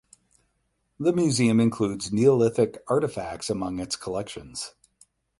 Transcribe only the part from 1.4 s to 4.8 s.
includes Neolithic artifacts among its collections.